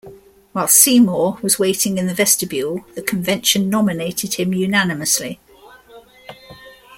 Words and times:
While 0.53 0.67
Seymour 0.67 1.37
was 1.43 1.59
waiting 1.59 1.99
in 1.99 2.07
the 2.07 2.15
vestibule, 2.15 2.83
the 2.95 3.03
convention 3.03 3.69
nominated 3.69 4.33
him 4.33 4.51
unanimously. 4.51 5.39